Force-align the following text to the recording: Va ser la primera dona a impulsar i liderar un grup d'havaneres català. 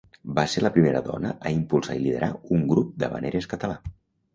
Va 0.37 0.45
ser 0.53 0.63
la 0.65 0.71
primera 0.77 1.01
dona 1.09 1.35
a 1.49 1.53
impulsar 1.57 2.01
i 2.01 2.03
liderar 2.09 2.33
un 2.59 2.67
grup 2.77 3.01
d'havaneres 3.05 3.55
català. 3.57 3.83